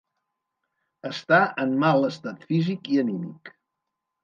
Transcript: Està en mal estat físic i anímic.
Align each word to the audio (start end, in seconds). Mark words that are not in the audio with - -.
Està 1.09 1.39
en 1.65 1.77
mal 1.85 2.09
estat 2.09 2.49
físic 2.55 2.93
i 2.97 3.01
anímic. 3.05 3.57